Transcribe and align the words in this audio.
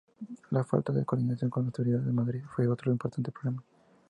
La 0.49 0.63
falta 0.63 0.91
de 0.91 1.05
coordinación 1.05 1.51
con 1.51 1.61
las 1.63 1.67
autoridades 1.67 2.07
de 2.07 2.11
Madrid 2.11 2.41
fue 2.55 2.67
otro 2.67 2.91
importante 2.91 3.31
problema. 3.31 3.61